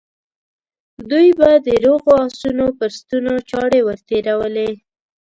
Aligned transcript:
دوی 1.11 1.27
به 1.39 1.49
د 1.67 1.69
روغو 1.85 2.11
آسونو 2.25 2.67
پر 2.79 2.89
ستونو 2.99 3.33
چاړې 3.49 3.79
ور 3.83 3.99
تېرولې. 4.09 4.71